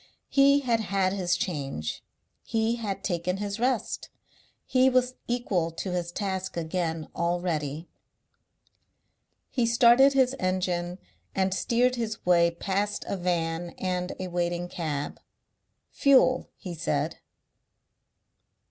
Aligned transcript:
He 0.29 0.61
had 0.61 0.79
had 0.79 1.13
his 1.13 1.37
change; 1.37 2.03
he 2.41 2.77
had 2.77 3.03
taken 3.03 3.37
his 3.37 3.59
rest; 3.59 4.09
he 4.65 4.89
was 4.89 5.13
equal 5.27 5.69
to 5.73 5.91
his 5.91 6.11
task 6.11 6.57
again 6.57 7.07
already. 7.15 7.87
He 9.51 9.67
started 9.67 10.13
his 10.13 10.35
engine 10.39 10.97
and 11.35 11.53
steered 11.53 11.97
his 11.97 12.25
way 12.25 12.49
past 12.49 13.05
a 13.07 13.15
van 13.15 13.75
and 13.77 14.13
a 14.19 14.27
waiting 14.27 14.67
cab. 14.67 15.19
"Fuel," 15.91 16.49
he 16.57 16.73
said. 16.73 17.19